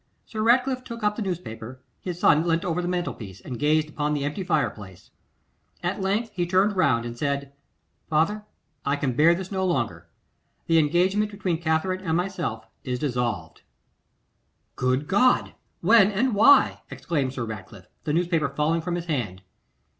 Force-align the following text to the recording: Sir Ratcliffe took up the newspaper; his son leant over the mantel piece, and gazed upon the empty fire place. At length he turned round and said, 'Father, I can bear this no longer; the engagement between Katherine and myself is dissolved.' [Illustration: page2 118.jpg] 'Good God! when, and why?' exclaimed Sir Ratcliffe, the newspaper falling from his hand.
Sir 0.25 0.41
Ratcliffe 0.41 0.83
took 0.83 1.03
up 1.03 1.15
the 1.15 1.21
newspaper; 1.21 1.79
his 1.99 2.17
son 2.19 2.43
leant 2.47 2.65
over 2.65 2.81
the 2.81 2.87
mantel 2.87 3.13
piece, 3.13 3.39
and 3.39 3.59
gazed 3.59 3.87
upon 3.87 4.15
the 4.15 4.23
empty 4.23 4.43
fire 4.43 4.71
place. 4.71 5.11
At 5.83 6.01
length 6.01 6.31
he 6.33 6.47
turned 6.47 6.75
round 6.75 7.05
and 7.05 7.15
said, 7.15 7.53
'Father, 8.09 8.43
I 8.83 8.95
can 8.95 9.13
bear 9.13 9.35
this 9.35 9.51
no 9.51 9.63
longer; 9.63 10.07
the 10.65 10.79
engagement 10.79 11.29
between 11.29 11.61
Katherine 11.61 12.01
and 12.01 12.17
myself 12.17 12.65
is 12.83 12.97
dissolved.' 12.97 13.61
[Illustration: 14.71 14.73
page2 14.73 14.73
118.jpg] 14.73 14.75
'Good 15.03 15.07
God! 15.07 15.53
when, 15.81 16.11
and 16.11 16.33
why?' 16.33 16.81
exclaimed 16.89 17.33
Sir 17.33 17.45
Ratcliffe, 17.45 17.85
the 18.05 18.13
newspaper 18.13 18.49
falling 18.49 18.81
from 18.81 18.95
his 18.95 19.05
hand. 19.05 19.43